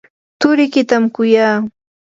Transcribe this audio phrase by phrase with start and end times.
[0.39, 1.57] turikitam kuyaa.